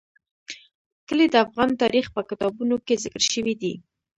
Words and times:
کلي 1.07 1.25
د 1.31 1.35
افغان 1.45 1.69
تاریخ 1.81 2.05
په 2.15 2.21
کتابونو 2.29 2.75
کې 2.85 3.01
ذکر 3.03 3.21
شوی 3.31 3.55
دي. 3.61 3.73